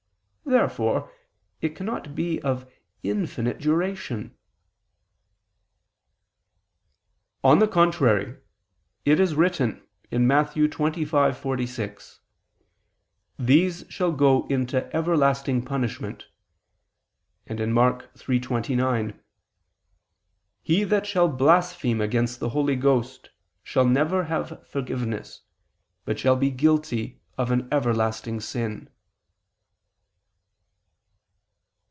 [0.43, 1.13] Therefore
[1.61, 2.69] it cannot be of
[3.03, 4.35] infinite duration.
[7.41, 8.35] On the contrary,
[9.05, 10.47] It is written (Matt.
[10.51, 12.19] 25:46):
[13.39, 16.25] "These shall go into everlasting punishment";
[17.47, 18.11] and (Mk.
[18.17, 19.17] 3:29):
[20.61, 23.29] "He that shall blaspheme against the Holy Ghost,
[23.63, 25.43] shall never have forgiveness,
[26.03, 28.89] but shall be guilty of an everlasting sin."